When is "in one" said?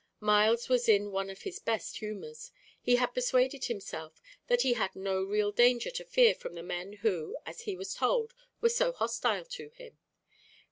0.89-1.29